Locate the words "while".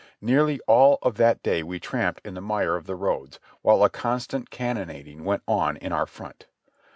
3.61-3.83